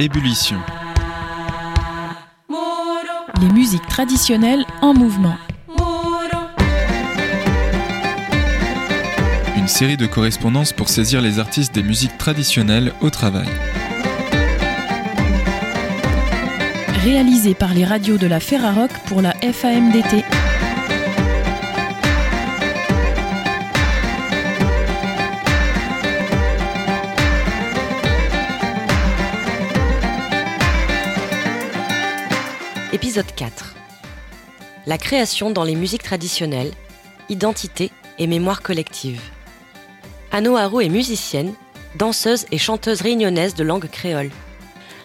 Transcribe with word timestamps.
Ébullition. 0.00 0.58
Les 3.40 3.48
musiques 3.52 3.84
traditionnelles 3.88 4.64
en 4.80 4.94
mouvement. 4.94 5.34
Une 9.56 9.66
série 9.66 9.96
de 9.96 10.06
correspondances 10.06 10.72
pour 10.72 10.88
saisir 10.88 11.20
les 11.20 11.40
artistes 11.40 11.74
des 11.74 11.82
musiques 11.82 12.16
traditionnelles 12.16 12.92
au 13.00 13.10
travail. 13.10 13.48
Réalisée 17.02 17.54
par 17.54 17.74
les 17.74 17.84
radios 17.84 18.18
de 18.18 18.28
la 18.28 18.38
Ferrarock 18.38 18.92
pour 19.06 19.20
la 19.20 19.32
FAMDT. 19.32 20.24
Épisode 33.18 33.34
4. 33.34 33.74
La 34.86 34.96
création 34.96 35.50
dans 35.50 35.64
les 35.64 35.74
musiques 35.74 36.04
traditionnelles, 36.04 36.70
identité 37.28 37.90
et 38.20 38.28
mémoire 38.28 38.62
collective. 38.62 39.20
Anno 40.30 40.54
Haro 40.54 40.80
est 40.80 40.88
musicienne, 40.88 41.54
danseuse 41.96 42.46
et 42.52 42.58
chanteuse 42.58 43.00
réunionnaise 43.00 43.56
de 43.56 43.64
langue 43.64 43.90
créole. 43.90 44.30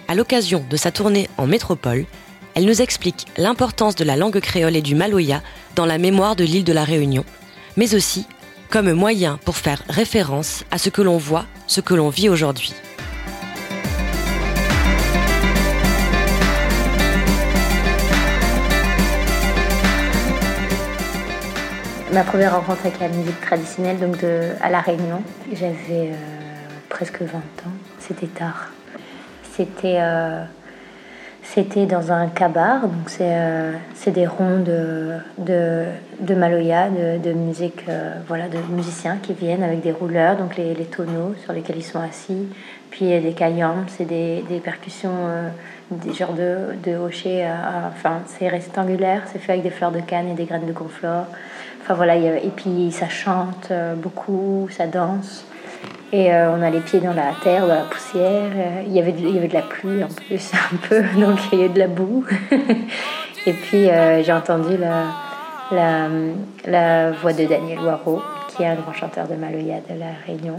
À 0.07 0.13
l'occasion 0.13 0.63
de 0.69 0.77
sa 0.77 0.91
tournée 0.91 1.27
en 1.39 1.47
métropole, 1.47 2.05
elle 2.53 2.65
nous 2.65 2.83
explique 2.83 3.25
l'importance 3.35 3.95
de 3.95 4.03
la 4.03 4.15
langue 4.15 4.39
créole 4.39 4.75
et 4.75 4.83
du 4.83 4.93
maloya 4.93 5.41
dans 5.75 5.87
la 5.87 5.97
mémoire 5.97 6.35
de 6.35 6.43
l'île 6.43 6.65
de 6.65 6.73
la 6.73 6.83
Réunion, 6.83 7.25
mais 7.77 7.95
aussi 7.95 8.27
comme 8.69 8.93
moyen 8.93 9.39
pour 9.43 9.57
faire 9.57 9.81
référence 9.89 10.65
à 10.69 10.77
ce 10.77 10.91
que 10.91 11.01
l'on 11.01 11.17
voit, 11.17 11.47
ce 11.65 11.81
que 11.81 11.95
l'on 11.95 12.09
vit 12.09 12.29
aujourd'hui. 12.29 12.75
Ma 22.13 22.23
première 22.23 22.53
rencontre 22.53 22.81
avec 22.85 22.99
la 22.99 23.07
musique 23.07 23.41
traditionnelle, 23.41 23.97
donc 23.97 24.23
à 24.61 24.69
La 24.69 24.81
Réunion, 24.81 25.23
j'avais 25.51 26.11
euh, 26.11 26.15
presque 26.87 27.23
20 27.23 27.37
ans. 27.37 27.73
C'était 27.97 28.27
tard. 28.27 28.69
C'était 29.55 29.97
euh, 29.97 30.43
dans 31.89 32.11
un 32.11 32.27
cabar, 32.27 32.81
donc 32.81 33.07
c'est 33.07 33.23
euh, 33.23 33.71
des 34.05 34.27
ronds 34.27 34.59
de, 34.59 35.13
de, 35.39 35.85
de 36.19 36.35
maloya, 36.35 36.89
de, 36.91 37.19
voilà, 38.27 38.47
de 38.47 38.59
musiciens 38.69 39.17
qui 39.17 39.33
viennent 39.33 39.63
avec 39.63 39.81
des 39.81 39.91
rouleurs, 39.91 40.37
donc 40.37 40.55
les, 40.55 40.75
tonneaux 40.85 41.33
sur 41.43 41.51
lesquels 41.51 41.77
ils 41.77 41.83
sont 41.83 41.99
assis, 41.99 42.47
puis 42.91 43.19
des 43.21 43.33
caillams, 43.33 43.85
c'est 43.87 44.05
des, 44.05 44.61
percussions, 44.63 45.09
des 45.89 46.13
genres 46.13 46.33
de, 46.33 46.75
de 46.83 46.95
hochets, 46.95 47.47
enfin 47.87 48.19
c'est 48.27 48.47
rectangulaire, 48.47 49.23
c'est 49.31 49.39
fait 49.39 49.53
avec 49.53 49.63
des 49.63 49.71
fleurs 49.71 49.91
de 49.91 49.99
canne 49.99 50.29
et 50.29 50.35
des 50.35 50.45
graines 50.45 50.67
de 50.67 50.73
conflore. 50.73 51.25
Enfin 51.83 51.95
voilà, 51.95 52.15
et 52.15 52.51
puis 52.55 52.91
ça 52.91 53.09
chante 53.09 53.71
beaucoup, 53.97 54.69
ça 54.71 54.87
danse. 54.87 55.45
Et 56.13 56.31
euh, 56.31 56.55
on 56.55 56.61
a 56.61 56.69
les 56.69 56.79
pieds 56.79 56.99
dans 56.99 57.13
la 57.13 57.31
terre, 57.43 57.61
dans 57.65 57.73
la 57.73 57.81
poussière. 57.81 58.51
Il 58.85 58.93
y, 58.93 58.99
avait 58.99 59.13
de, 59.13 59.27
y 59.27 59.35
avait 59.35 59.47
de 59.47 59.53
la 59.55 59.63
pluie 59.63 60.03
en 60.03 60.07
plus, 60.07 60.51
un 60.71 60.75
peu, 60.87 61.01
donc 61.19 61.39
il 61.51 61.57
y 61.59 61.63
avait 61.63 61.73
de 61.73 61.79
la 61.79 61.87
boue. 61.87 62.23
et 63.47 63.53
puis 63.53 63.89
euh, 63.89 64.21
j'ai 64.21 64.31
entendu 64.31 64.77
la, 64.77 65.05
la, 65.71 66.07
la, 66.65 67.11
voix 67.13 67.33
de 67.33 67.45
Daniel 67.45 67.79
Waro, 67.79 68.21
qui 68.49 68.61
est 68.61 68.67
un 68.67 68.75
grand 68.75 68.93
chanteur 68.93 69.27
de 69.27 69.33
Maloya 69.33 69.77
de 69.89 69.99
la 69.99 70.11
Réunion. 70.27 70.55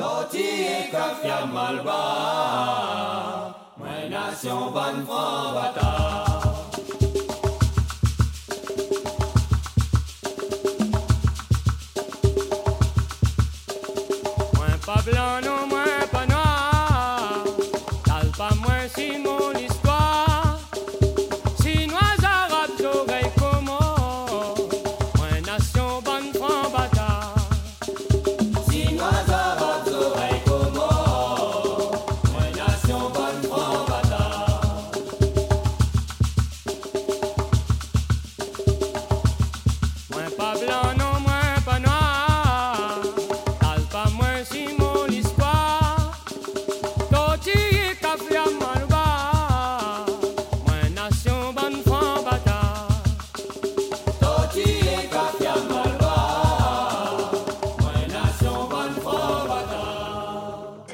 wọ́n 26.45 26.67
bá 26.75 26.83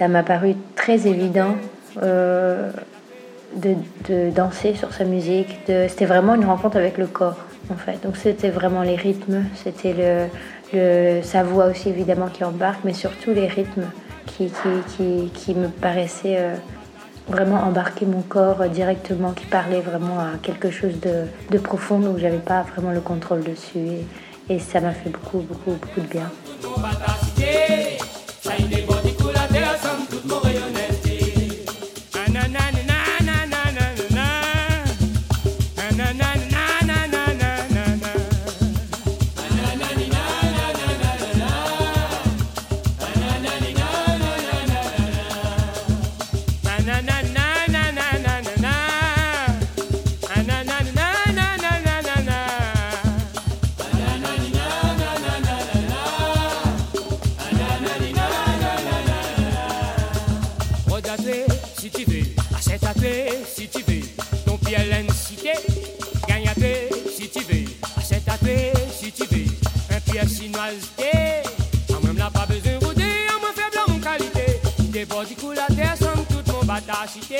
Ça 0.00 0.08
m'a 0.08 0.22
paru 0.22 0.56
très 0.76 1.06
évident 1.06 1.56
euh, 2.02 2.70
de, 3.54 3.74
de, 4.08 4.30
danser 4.30 4.74
sur 4.74 4.94
sa 4.94 5.04
musique. 5.04 5.58
C'était 5.66 6.06
vraiment 6.06 6.36
une 6.36 6.46
rencontre 6.46 6.78
avec 6.78 6.96
le 6.96 7.06
corps, 7.06 7.36
en 7.70 7.74
fait. 7.74 8.02
Donc 8.02 8.16
c'était 8.16 8.48
vraiment 8.48 8.80
les 8.80 8.96
rythmes, 8.96 9.44
c'était 9.62 9.94
le, 10.72 11.20
sa 11.22 11.42
voix 11.42 11.66
aussi 11.66 11.90
évidemment 11.90 12.28
qui 12.28 12.44
embarque, 12.44 12.80
mais 12.82 12.94
surtout 12.94 13.32
les 13.32 13.46
rythmes 13.46 13.84
qui, 14.24 14.46
qui, 14.46 14.96
qui, 14.96 15.30
qui 15.34 15.54
me 15.54 15.68
paraissaient 15.68 16.38
euh, 16.38 16.54
vraiment 17.28 17.56
embarquer 17.56 18.06
mon 18.06 18.22
corps 18.22 18.70
directement, 18.70 19.32
qui 19.32 19.44
parlaient 19.44 19.82
vraiment 19.82 20.18
à 20.18 20.38
quelque 20.40 20.70
chose 20.70 20.98
de, 21.00 21.26
de 21.50 21.58
profond 21.58 22.00
où 22.00 22.16
j'avais 22.16 22.38
pas 22.38 22.62
vraiment 22.62 22.92
le 22.92 23.02
contrôle 23.02 23.42
dessus. 23.42 23.76
Et, 24.48 24.54
et 24.54 24.58
ça 24.60 24.80
m'a 24.80 24.92
fait 24.92 25.10
beaucoup, 25.10 25.40
beaucoup, 25.40 25.72
beaucoup 25.72 26.00
de 26.00 26.06
bien. 26.06 26.30
À 65.30 65.42
l'incité, 65.42 65.52
gagne-toi 66.28 66.98
si 67.14 67.28
tu 67.28 67.40
veux, 67.40 67.64
achète-toi 67.96 68.34
si 68.92 69.12
tu 69.12 69.22
veux, 69.24 69.46
un 69.94 70.00
pied 70.00 70.20
chinoise, 70.28 70.90
en 71.94 72.06
même 72.06 72.16
là 72.16 72.30
pas 72.32 72.46
besoin 72.46 72.78
de 72.78 72.84
rouler, 72.84 73.12
en 73.34 73.40
moins 73.40 73.52
faible 73.54 73.78
en 73.88 73.98
qualité, 73.98 74.60
des 74.90 75.04
bordis 75.04 75.34
coulent 75.34 75.54
la 75.54 75.74
terre, 75.74 75.96
somme 75.98 76.24
tout 76.28 76.52
mon 76.52 76.64
bâtard 76.64 77.06
cité, 77.08 77.36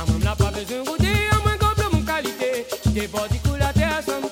en 0.00 0.12
même 0.12 0.24
là 0.24 0.34
pas 0.36 0.50
besoin 0.50 0.82
de 0.82 0.88
rouler, 0.88 1.28
en 1.32 1.42
moins 1.42 1.56
gobe 1.56 1.92
mon 1.92 2.02
qualité, 2.02 2.66
des 2.86 3.06
bordis 3.06 3.38
coulent 3.38 3.58
la 3.58 3.72
terre, 3.72 4.00
somme 4.04 4.30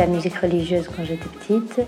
la 0.00 0.06
musique 0.06 0.36
religieuse 0.36 0.88
quand 0.88 1.04
j'étais 1.04 1.28
petite. 1.28 1.80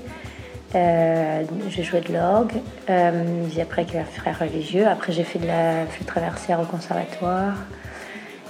Euh, 0.74 1.44
je 1.70 1.82
jouais 1.82 2.02
de 2.02 2.12
l'orgue. 2.12 2.52
Euh, 2.90 3.46
appris 3.60 3.82
avec 3.82 3.94
un 3.94 4.04
frère 4.04 4.38
religieux. 4.38 4.86
Après, 4.86 5.12
j'ai 5.12 5.24
fait 5.24 5.38
de 5.38 5.46
la 5.46 5.86
flûte 5.86 6.06
traversière 6.06 6.60
au 6.60 6.64
conservatoire. 6.64 7.54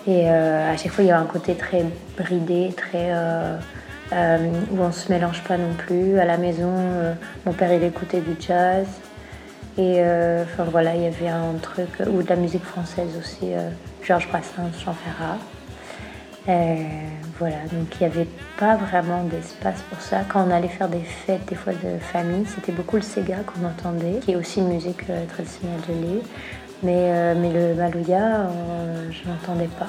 Et 0.06 0.28
euh, 0.28 0.72
à 0.72 0.76
chaque 0.76 0.90
fois, 0.90 1.04
il 1.04 1.08
y 1.08 1.10
a 1.12 1.18
un 1.18 1.26
côté 1.26 1.54
très 1.54 1.84
bridé, 2.16 2.72
très 2.76 3.10
euh, 3.12 3.56
où 4.72 4.80
on 4.80 4.90
se 4.90 5.12
mélange 5.12 5.42
pas 5.44 5.56
non 5.56 5.74
plus. 5.78 6.18
À 6.18 6.24
la 6.24 6.38
maison, 6.38 6.72
mon 7.46 7.52
père 7.52 7.72
il 7.72 7.84
écoutait 7.84 8.20
du 8.20 8.34
jazz. 8.40 8.86
Et 9.78 10.02
enfin 10.42 10.64
voilà, 10.64 10.94
il 10.96 11.02
y 11.02 11.06
avait 11.06 11.28
un 11.28 11.54
truc 11.62 11.88
ou 12.06 12.22
de 12.22 12.28
la 12.28 12.36
musique 12.36 12.64
française 12.64 13.16
aussi. 13.18 13.52
Georges 14.02 14.28
Brassens, 14.28 14.72
Jean 14.84 14.94
Ferrat. 14.94 15.38
Euh, 17.32 17.38
voilà, 17.38 17.56
donc 17.72 17.88
il 18.00 18.06
n'y 18.06 18.12
avait 18.12 18.28
pas 18.58 18.76
vraiment 18.76 19.24
d'espace 19.24 19.80
pour 19.90 20.00
ça. 20.00 20.20
Quand 20.28 20.46
on 20.46 20.50
allait 20.50 20.68
faire 20.68 20.88
des 20.88 21.00
fêtes, 21.00 21.44
des 21.48 21.54
fois 21.54 21.72
de 21.72 21.98
famille, 21.98 22.46
c'était 22.46 22.72
beaucoup 22.72 22.96
le 22.96 23.02
Sega 23.02 23.38
qu'on 23.38 23.66
entendait, 23.66 24.20
qui 24.20 24.32
est 24.32 24.36
aussi 24.36 24.60
une 24.60 24.68
musique 24.68 25.08
euh, 25.10 25.24
traditionnelle 25.26 25.80
de 25.88 25.94
l'île. 25.94 26.22
Mais, 26.82 26.94
euh, 26.96 27.34
mais 27.36 27.52
le 27.52 27.74
Maloya, 27.74 28.50
je 29.10 29.28
n'entendais 29.28 29.68
pas. 29.78 29.86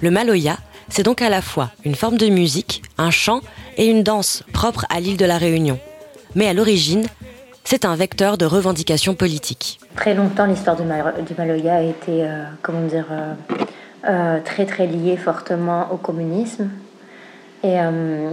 Le 0.00 0.10
Maloya, 0.10 0.56
c'est 0.88 1.04
donc 1.04 1.22
à 1.22 1.28
la 1.28 1.40
fois 1.40 1.70
une 1.84 1.94
forme 1.94 2.16
de 2.16 2.26
musique, 2.26 2.82
un 2.98 3.12
chant 3.12 3.40
et 3.76 3.86
une 3.86 4.02
danse 4.02 4.42
propre 4.52 4.84
à 4.90 4.98
l'île 4.98 5.16
de 5.16 5.24
la 5.24 5.38
Réunion. 5.38 5.78
Mais 6.34 6.48
à 6.48 6.52
l'origine, 6.52 7.06
c'est 7.62 7.84
un 7.84 7.94
vecteur 7.94 8.36
de 8.36 8.46
revendication 8.46 9.14
politique. 9.14 9.78
Très 9.94 10.14
longtemps, 10.14 10.46
l'histoire 10.46 10.76
du, 10.76 10.82
Maloya 11.38 11.76
a 11.76 11.82
été, 11.82 12.28
comment 12.62 12.84
dire, 12.88 13.06
euh, 14.06 14.40
très 14.44 14.66
très 14.66 14.86
lié 14.86 15.16
fortement 15.16 15.88
au 15.92 15.96
communisme. 15.96 16.68
Et, 17.62 17.80
euh, 17.80 18.32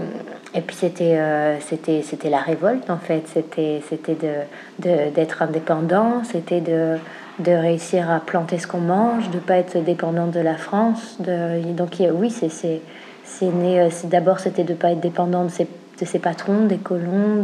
et 0.53 0.59
puis 0.59 0.75
c'était, 0.75 1.17
euh, 1.17 1.57
c'était, 1.61 2.01
c'était 2.01 2.29
la 2.29 2.39
révolte 2.39 2.89
en 2.89 2.97
fait, 2.97 3.23
c'était, 3.27 3.81
c'était 3.87 4.15
de, 4.15 5.09
d'être 5.11 5.41
indépendant, 5.41 6.23
c'était 6.25 6.59
de, 6.59 6.97
de 7.39 7.51
réussir 7.53 8.11
à 8.11 8.19
planter 8.19 8.57
ce 8.57 8.67
qu'on 8.67 8.81
mange, 8.81 9.29
de 9.29 9.39
pas 9.39 9.55
être 9.55 9.81
dépendant 9.81 10.27
de 10.27 10.41
la 10.41 10.55
France. 10.55 11.15
De, 11.19 11.61
donc 11.71 11.91
oui, 12.13 12.29
c'est, 12.29 12.49
c'est, 12.49 13.45
né, 13.45 13.87
d'abord 14.03 14.41
c'était 14.41 14.65
de 14.65 14.73
pas 14.73 14.91
être 14.91 14.99
dépendant 14.99 15.45
de 15.45 15.51
de 16.01 16.05
ses 16.05 16.19
patrons, 16.19 16.65
des 16.65 16.77
colons, 16.77 17.41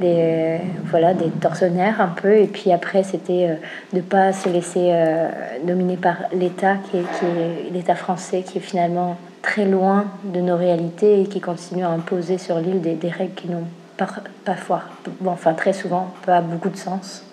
des, 0.00 0.60
voilà, 0.86 1.14
des 1.14 1.28
tortionnaires 1.28 2.00
un 2.00 2.08
peu. 2.08 2.36
Et 2.36 2.46
puis 2.46 2.72
après, 2.72 3.02
c'était 3.02 3.48
euh, 3.50 3.54
de 3.92 3.98
ne 3.98 4.02
pas 4.02 4.32
se 4.32 4.48
laisser 4.48 4.90
euh, 4.92 5.28
dominer 5.64 5.96
par 5.96 6.16
l'État, 6.32 6.76
qui 6.76 6.98
est, 6.98 7.70
l'État 7.72 7.96
français, 7.96 8.42
qui 8.42 8.58
est 8.58 8.62
finalement 8.62 9.16
très 9.42 9.66
loin 9.66 10.06
de 10.24 10.40
nos 10.40 10.56
réalités 10.56 11.22
et 11.22 11.26
qui 11.26 11.40
continue 11.40 11.84
à 11.84 11.90
imposer 11.90 12.38
sur 12.38 12.58
l'île 12.58 12.80
des, 12.80 12.94
des, 12.94 13.08
règles 13.08 13.34
qui 13.34 13.48
n'ont 13.48 13.66
pas, 13.96 14.08
pas 14.44 14.56
bon, 15.20 15.30
enfin 15.30 15.54
très 15.54 15.72
souvent 15.72 16.12
pas 16.24 16.40
beaucoup 16.40 16.70
de 16.70 16.76
sens 16.76 17.24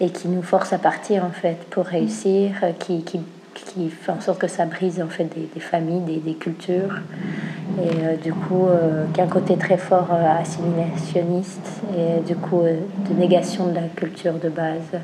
et 0.00 0.10
qui 0.10 0.28
nous 0.28 0.42
forcent 0.42 0.72
à 0.72 0.78
partir 0.78 1.24
en 1.24 1.30
fait 1.30 1.56
pour 1.70 1.86
réussir, 1.86 2.52
qui 2.80 3.04
qui 3.54 3.88
fait 3.88 4.12
en 4.12 4.20
sorte 4.20 4.40
que 4.40 4.48
ça 4.48 4.66
brise 4.66 5.00
en 5.00 5.08
fait 5.08 5.24
des, 5.24 5.60
familles, 5.60 6.20
des, 6.20 6.34
cultures, 6.34 7.00
et 7.82 8.04
euh, 8.04 8.16
du 8.16 8.32
coup 8.32 8.66
euh, 8.66 9.04
qui 9.12 9.20
a 9.20 9.24
un 9.24 9.28
côté 9.28 9.56
très 9.56 9.76
fort 9.76 10.08
euh, 10.12 10.40
assimilationniste 10.40 11.82
et 11.96 12.20
du 12.20 12.36
coup 12.36 12.62
de 12.62 13.14
négation 13.14 13.68
de 13.68 13.74
la 13.74 13.88
culture 13.94 14.34
de 14.34 14.48
base. 14.48 15.00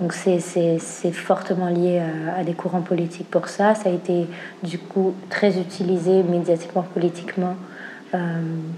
Donc 0.00 0.12
c'est 0.14 1.12
fortement 1.12 1.68
lié 1.68 2.02
à, 2.36 2.42
des 2.42 2.54
courants 2.54 2.80
politiques 2.80 3.30
pour 3.30 3.48
ça. 3.48 3.74
Ça 3.74 3.88
a 3.88 3.92
été 3.92 4.26
du 4.62 4.78
coup 4.78 5.14
très 5.30 5.58
utilisé 5.58 6.22
médiatiquement, 6.22 6.82
politiquement 6.82 7.54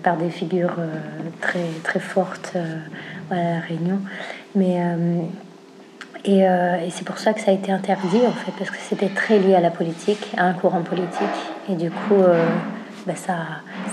par 0.03 0.17
des 0.17 0.29
figures 0.29 0.77
très 1.41 1.65
très 1.83 1.99
fortes 2.01 2.57
à 3.31 3.35
la 3.35 3.61
Réunion. 3.61 4.01
Mais 4.55 4.79
euh, 6.29 6.87
et, 6.87 6.91
c'est 6.91 7.05
pour 7.05 7.19
ça 7.19 7.33
que 7.33 7.41
ça 7.41 7.51
a 7.51 7.55
été 7.55 7.71
interdit, 7.71 8.23
en 8.27 8.33
fait, 8.33 8.53
parce 8.59 8.71
que 8.71 8.77
c'était 8.81 9.09
très 9.09 9.39
lié 9.39 9.55
à 9.55 9.61
la 9.61 9.71
politique, 9.71 10.33
à 10.37 10.45
un 10.45 10.55
courant 10.55 10.83
politique. 10.83 11.27
Et 11.69 11.75
du 11.75 11.91
coup, 11.91 12.23
ben 13.07 13.17
ça, 13.17 13.35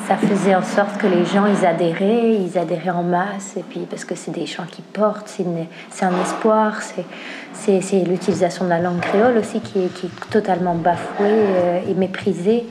ça 0.08 0.16
faisait 0.16 0.56
en 0.56 0.64
sorte 0.64 0.98
que 0.98 1.08
les 1.08 1.26
gens, 1.26 1.46
ils 1.46 1.66
adhéraient, 1.66 2.34
ils 2.34 2.58
adhéraient 2.58 2.92
en 2.92 3.04
masse. 3.04 3.58
Et 3.58 3.64
puis, 3.64 3.82
parce 3.82 4.06
que 4.06 4.16
c'est 4.16 4.32
des 4.32 4.46
chants 4.46 4.66
qui 4.70 4.82
portent, 4.82 5.28
c'est 5.28 6.06
un 6.06 6.22
espoir, 6.22 6.80
c'est 7.54 8.04
l'utilisation 8.04 8.66
de 8.66 8.70
la 8.70 8.80
langue 8.80 9.02
créole 9.02 9.38
aussi 9.38 9.60
qui 9.60 9.80
est, 9.84 9.94
qui 9.94 10.06
est 10.06 10.30
totalement 10.30 10.76
bafouée 10.76 11.28
euh, 11.28 11.80
et 11.88 11.94
méprisée. 11.94 12.66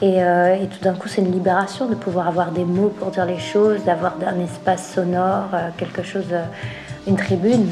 Et, 0.00 0.18
et, 0.18 0.68
tout 0.68 0.82
d'un 0.82 0.94
coup, 0.94 1.08
c'est 1.08 1.20
une 1.20 1.32
libération 1.32 1.86
de 1.86 1.96
pouvoir 1.96 2.28
avoir 2.28 2.52
des 2.52 2.64
mots 2.64 2.88
pour 3.00 3.10
dire 3.10 3.26
les 3.26 3.40
choses, 3.40 3.82
d'avoir 3.84 4.14
un 4.24 4.38
espace 4.44 4.94
sonore, 4.94 5.48
quelque 5.76 6.04
chose, 6.04 6.26
une 7.08 7.16
tribune. 7.16 7.68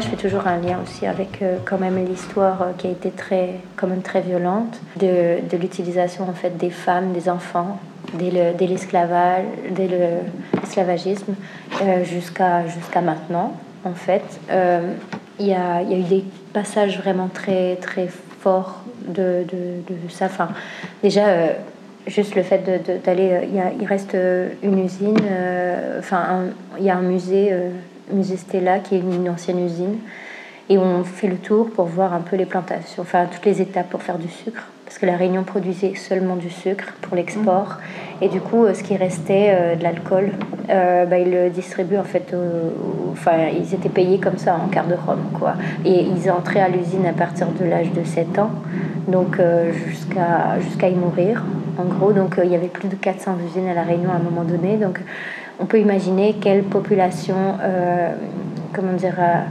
Je 0.00 0.08
fais 0.08 0.16
toujours 0.16 0.46
un 0.46 0.58
lien 0.58 0.78
aussi 0.82 1.06
avec 1.06 1.42
euh, 1.42 1.58
quand 1.64 1.78
même 1.78 2.04
l'histoire 2.04 2.62
euh, 2.62 2.72
qui 2.76 2.86
a 2.86 2.90
été 2.90 3.10
très, 3.10 3.56
quand 3.76 3.86
même 3.86 4.02
très 4.02 4.20
violente 4.20 4.80
de, 4.98 5.56
l'utilisation 5.56 6.28
en 6.28 6.32
fait 6.32 6.56
des 6.56 6.70
femmes, 6.70 7.12
des 7.12 7.28
enfants 7.28 7.78
dès 8.14 8.30
l'esclavage, 8.66 9.44
dès 9.70 9.88
l'esclavagisme 9.88 11.34
euh, 11.82 12.02
jusqu'à 12.04 12.66
jusqu'à 12.66 13.00
maintenant 13.00 13.54
en 13.84 13.94
fait. 13.94 14.40
Il 15.38 15.46
y, 15.46 15.54
a, 15.54 15.80
y, 15.82 15.94
a, 15.94 15.96
eu 15.96 16.02
des 16.02 16.24
passages 16.52 16.98
vraiment 16.98 17.28
très 17.32 17.76
très 17.76 18.08
forts 18.40 18.82
de, 19.06 19.44
ça. 20.08 20.26
Enfin, 20.26 20.48
déjà 21.02 21.22
juste 22.06 22.34
le 22.34 22.42
fait 22.42 22.58
d'aller, 23.04 23.48
il, 23.80 23.86
reste 23.86 24.16
une 24.62 24.84
usine, 24.84 25.18
enfin 25.98 26.44
il 26.78 26.84
y 26.84 26.90
a 26.90 26.96
un 26.96 27.02
musée 27.02 27.54
Stella, 28.36 28.78
qui 28.78 28.96
est 28.96 29.00
une 29.00 29.28
ancienne 29.28 29.64
usine. 29.64 29.98
Et 30.68 30.78
on 30.78 31.02
fait 31.02 31.26
le 31.26 31.36
tour 31.36 31.68
pour 31.70 31.86
voir 31.86 32.14
un 32.14 32.20
peu 32.20 32.36
les 32.36 32.46
plantations, 32.46 33.02
enfin 33.02 33.26
toutes 33.26 33.44
les 33.44 33.60
étapes 33.60 33.90
pour 33.90 34.02
faire 34.02 34.18
du 34.18 34.28
sucre. 34.28 34.68
Parce 34.84 34.98
que 34.98 35.06
la 35.06 35.16
Réunion 35.16 35.44
produisait 35.44 35.94
seulement 35.94 36.34
du 36.34 36.50
sucre 36.50 36.94
pour 37.02 37.16
l'export. 37.16 37.76
Et 38.20 38.28
du 38.28 38.40
coup, 38.40 38.64
euh, 38.64 38.74
ce 38.74 38.82
qui 38.82 38.96
restait 38.96 39.50
euh, 39.50 39.76
de 39.76 39.84
l'alcool, 39.84 40.32
euh, 40.68 41.06
bah, 41.06 41.18
ils 41.18 41.30
le 41.30 41.48
distribuent 41.48 41.98
en 41.98 42.04
fait. 42.04 42.34
enfin, 43.12 43.48
ils 43.56 43.72
étaient 43.72 43.88
payés 43.88 44.18
comme 44.18 44.36
ça 44.36 44.56
en 44.56 44.66
quart 44.66 44.88
de 44.88 44.94
rhum, 44.94 45.20
quoi. 45.38 45.54
Et 45.84 46.02
ils 46.02 46.28
entraient 46.28 46.60
à 46.60 46.68
l'usine 46.68 47.06
à 47.06 47.12
partir 47.12 47.46
de 47.48 47.64
l'âge 47.64 47.92
de 47.92 48.02
7 48.02 48.40
ans, 48.40 48.50
donc 49.06 49.40
jusqu'à 49.86 50.58
jusqu'à 50.60 50.88
y 50.88 50.94
mourir, 50.94 51.44
en 51.78 51.84
gros. 51.84 52.12
Donc 52.12 52.40
il 52.42 52.50
y 52.50 52.56
avait 52.56 52.66
plus 52.66 52.88
de 52.88 52.96
400 52.96 53.36
usines 53.46 53.68
à 53.68 53.74
La 53.74 53.82
Réunion 53.82 54.10
à 54.10 54.16
un 54.16 54.22
moment 54.30 54.42
donné. 54.42 54.76
Donc 54.76 55.00
on 55.60 55.66
peut 55.66 55.78
imaginer 55.78 56.34
quelle 56.40 56.62
population, 56.62 57.36
euh, 57.62 58.12
comment 58.72 58.94
dire, 58.94 59.16
euh, 59.18 59.42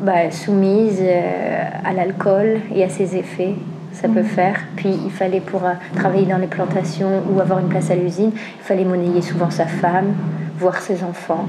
bah, 0.00 0.30
soumise 0.30 1.00
euh, 1.02 1.68
à 1.84 1.92
l'alcool 1.92 2.60
et 2.74 2.84
à 2.84 2.88
ses 2.88 3.16
effets 3.16 3.54
ça 3.90 4.06
peut 4.06 4.20
mm. 4.20 4.26
faire. 4.26 4.60
Puis 4.76 4.90
il 5.04 5.10
fallait 5.10 5.40
pour 5.40 5.62
travailler 5.96 6.26
dans 6.26 6.36
les 6.36 6.46
plantations 6.46 7.22
ou 7.28 7.40
avoir 7.40 7.58
une 7.58 7.68
place 7.68 7.90
à 7.90 7.96
l'usine, 7.96 8.30
il 8.34 8.62
fallait 8.62 8.84
monnayer 8.84 9.20
souvent 9.22 9.50
sa 9.50 9.66
femme, 9.66 10.14
voir 10.56 10.76
ses 10.80 11.02
enfants. 11.02 11.46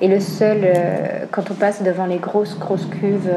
Et 0.00 0.08
le 0.08 0.18
seul, 0.18 0.66
quand 1.30 1.50
on 1.50 1.54
passe 1.54 1.82
devant 1.82 2.06
les 2.06 2.16
grosses, 2.16 2.58
grosses 2.58 2.86
cuves, 2.86 3.30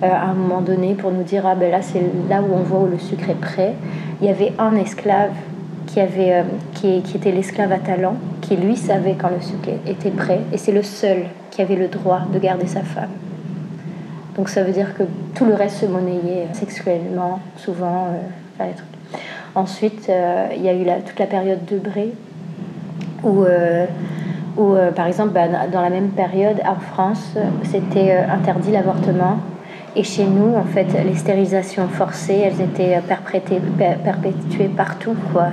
à 0.00 0.26
un 0.26 0.32
moment 0.32 0.62
donné, 0.62 0.94
pour 0.94 1.10
nous 1.10 1.24
dire, 1.24 1.44
ah 1.44 1.54
ben 1.54 1.70
là 1.70 1.82
c'est 1.82 2.00
là 2.30 2.40
où 2.40 2.54
on 2.54 2.62
voit 2.62 2.80
où 2.80 2.86
le 2.86 2.98
sucre 2.98 3.28
est 3.28 3.40
prêt, 3.40 3.74
il 4.22 4.26
y 4.26 4.30
avait 4.30 4.54
un 4.58 4.74
esclave 4.76 5.32
qui, 5.86 6.00
avait, 6.00 6.44
qui, 6.74 7.02
qui 7.02 7.16
était 7.18 7.32
l'esclave 7.32 7.72
à 7.72 7.78
talent 7.78 8.14
qui 8.48 8.56
lui 8.56 8.76
savait 8.76 9.14
quand 9.14 9.28
le 9.28 9.42
sucre 9.42 9.68
était 9.86 10.10
prêt, 10.10 10.40
et 10.52 10.56
c'est 10.56 10.72
le 10.72 10.82
seul 10.82 11.24
qui 11.50 11.60
avait 11.60 11.76
le 11.76 11.88
droit 11.88 12.22
de 12.32 12.38
garder 12.38 12.66
sa 12.66 12.80
femme. 12.80 13.10
Donc 14.36 14.48
ça 14.48 14.62
veut 14.62 14.72
dire 14.72 14.96
que 14.96 15.02
tout 15.34 15.44
le 15.44 15.54
reste 15.54 15.76
se 15.76 15.86
monnayait 15.86 16.46
sexuellement, 16.54 17.40
souvent. 17.56 18.08
Euh, 18.60 18.64
Ensuite, 19.54 20.08
euh, 20.08 20.48
il 20.56 20.62
y 20.62 20.68
a 20.68 20.74
eu 20.74 20.84
toute 21.04 21.18
la 21.18 21.26
période 21.26 21.64
de 21.66 21.78
Bré, 21.78 22.12
où, 23.22 23.44
euh, 23.44 23.86
où 24.56 24.74
par 24.96 25.06
exemple, 25.06 25.30
bah, 25.30 25.46
dans 25.70 25.80
la 25.80 25.90
même 25.90 26.08
période, 26.08 26.60
en 26.66 26.76
France, 26.76 27.34
c'était 27.64 28.16
interdit 28.16 28.72
l'avortement 28.72 29.38
et 29.98 30.04
chez 30.04 30.24
nous, 30.24 30.54
en 30.54 30.62
fait, 30.62 30.86
les 31.04 31.16
stérilisations 31.16 31.88
forcées, 31.88 32.40
elles 32.44 32.60
étaient 32.60 33.00
perpétuées 34.04 34.68
partout. 34.68 35.16
Quoi. 35.32 35.48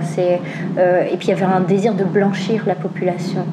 Euh, 0.78 1.04
et 1.12 1.18
puis 1.18 1.28
il 1.28 1.30
y 1.30 1.34
avait 1.34 1.46
un 1.46 1.62
désir 1.62 1.96
de 1.96 2.04
blanchir 2.04 2.64
la 2.68 2.76
population. 2.76 3.44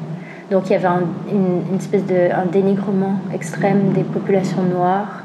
Donc 0.51 0.69
il 0.69 0.73
y 0.73 0.75
avait 0.75 0.87
une, 1.31 1.75
espèce 1.75 2.05
de 2.05 2.31
un 2.31 2.45
dénigrement 2.45 3.15
extrême 3.33 3.91
des 3.93 4.03
populations 4.03 4.61
noires 4.61 5.23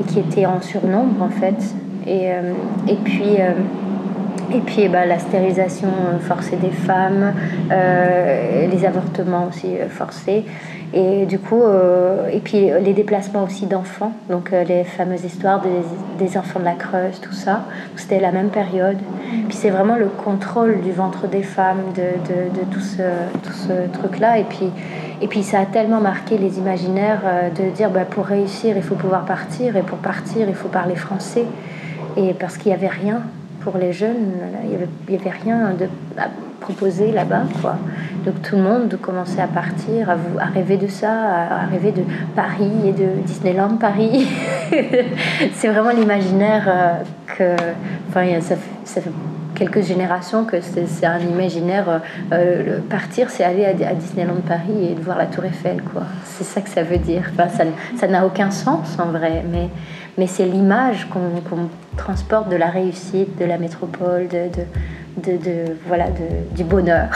et 0.00 0.04
qui 0.04 0.18
étaient 0.18 0.46
en 0.46 0.60
surnombre 0.60 1.22
en 1.22 1.30
fait. 1.30 1.76
Et, 2.04 2.32
euh, 2.32 2.52
et 2.88 2.96
puis 2.96 3.36
euh, 3.38 3.52
et 4.54 4.60
puis 4.60 4.88
bah, 4.88 5.06
la 5.06 5.18
stérilisation 5.18 5.88
forcée 6.20 6.56
des 6.56 6.70
femmes, 6.70 7.34
les 7.70 8.84
avortements 8.84 9.48
aussi 9.48 9.76
forcés. 9.88 10.44
Et 10.94 11.26
du 11.26 11.38
coup, 11.38 11.62
euh, 11.62 12.28
et 12.32 12.40
puis 12.40 12.70
les 12.80 12.94
déplacements 12.94 13.44
aussi 13.44 13.66
d'enfants, 13.66 14.12
donc 14.30 14.52
euh, 14.52 14.64
les 14.64 14.84
fameuses 14.84 15.24
histoires 15.24 15.62
des, 16.18 16.38
enfants 16.38 16.60
de 16.60 16.64
la 16.64 16.72
Creuse, 16.72 17.20
tout 17.20 17.34
ça. 17.34 17.64
C'était 17.96 18.20
la 18.20 18.32
même 18.32 18.48
période. 18.48 18.96
Puis 19.48 19.56
c'est 19.56 19.68
vraiment 19.68 19.96
le 19.96 20.06
contrôle 20.06 20.80
du 20.80 20.92
ventre 20.92 21.26
des 21.26 21.42
femmes, 21.42 21.82
de, 21.94 22.32
de, 22.32 22.64
tout 22.72 22.80
ce, 22.80 23.02
tout 23.42 23.52
ce 23.52 23.88
truc-là. 23.98 24.38
Et 24.38 24.44
puis, 24.44 24.70
et 25.20 25.28
puis 25.28 25.42
ça 25.42 25.60
a 25.60 25.66
tellement 25.66 26.00
marqué 26.00 26.38
les 26.38 26.58
imaginaires 26.58 27.20
euh, 27.24 27.50
de 27.50 27.70
dire 27.70 27.90
bah, 27.90 28.06
pour 28.06 28.24
réussir, 28.24 28.74
il 28.74 28.82
faut 28.82 28.94
pouvoir 28.94 29.26
partir, 29.26 29.76
et 29.76 29.82
pour 29.82 29.98
partir, 29.98 30.48
il 30.48 30.54
faut 30.54 30.68
parler 30.68 30.96
français. 30.96 31.44
Et 32.16 32.32
parce 32.32 32.56
qu'il 32.56 32.72
n'y 32.72 32.78
avait 32.78 32.88
rien 32.88 33.20
pour 33.60 33.76
les 33.78 33.92
jeunes, 33.92 34.32
il 34.64 34.70
n'y 34.70 35.16
avait, 35.16 35.30
rien 35.30 35.72
de 35.78 35.86
proposé 36.60 37.12
là-bas. 37.12 37.44
Quoi. 37.60 37.76
Donc 38.24 38.42
tout 38.42 38.56
le 38.56 38.62
monde 38.62 38.98
commençait 39.00 39.40
à 39.40 39.46
partir, 39.46 40.10
à, 40.10 40.16
à 40.40 40.46
rêver 40.46 40.76
de 40.76 40.86
ça, 40.86 41.12
à, 41.12 41.66
rêver 41.66 41.92
de 41.92 42.02
Paris 42.34 42.70
et 42.86 42.92
de 42.92 43.20
Disneyland 43.24 43.76
Paris. 43.76 44.26
c'est 45.54 45.68
vraiment 45.68 45.90
l'imaginaire 45.90 46.64
euh, 46.68 46.94
que... 47.36 47.62
Enfin, 48.08 48.26
ça, 48.40 48.56
fait 49.00 49.10
quelques 49.54 49.82
générations 49.82 50.44
que 50.44 50.56
c'est 50.60 51.06
un 51.06 51.18
imaginaire. 51.18 52.00
Euh, 52.32 52.78
partir, 52.88 53.30
c'est 53.30 53.44
aller 53.44 53.64
à, 53.64 53.94
Disneyland 53.94 54.40
Paris 54.46 54.90
et 54.90 54.94
de 54.94 55.00
voir 55.00 55.18
la 55.18 55.26
Tour 55.26 55.44
Eiffel, 55.44 55.82
quoi. 55.82 56.02
C'est 56.24 56.44
ça 56.44 56.60
que 56.60 56.70
ça 56.70 56.82
veut 56.82 56.98
dire. 56.98 57.30
Enfin, 57.34 57.64
ça 57.96 58.06
n'a 58.08 58.24
aucun 58.24 58.50
sens 58.50 58.98
en 58.98 59.06
vrai, 59.06 59.44
mais, 59.50 59.68
mais 60.18 60.26
c'est 60.26 60.46
l'image 60.46 61.08
qu'on 61.08 61.70
transporte 61.96 62.48
de 62.48 62.56
la 62.56 62.68
réussite, 62.68 63.38
de 63.38 63.44
la 63.44 63.56
métropole, 63.56 64.28
de, 64.28 64.50
de 64.50 64.66
de, 65.16 66.54
du 66.54 66.64
bonheur. 66.64 67.10